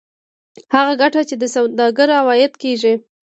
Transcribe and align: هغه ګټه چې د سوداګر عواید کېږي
هغه 0.75 0.93
ګټه 1.01 1.21
چې 1.29 1.35
د 1.41 1.43
سوداګر 1.55 2.07
عواید 2.19 2.53
کېږي 2.63 2.93